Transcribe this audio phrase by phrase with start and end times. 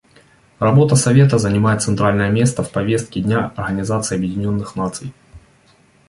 [0.57, 5.13] Работа Совета занимает центральное место в повестке дня Организации Объединенных Наций.